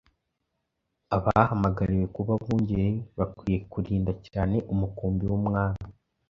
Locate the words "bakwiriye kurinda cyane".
3.17-4.57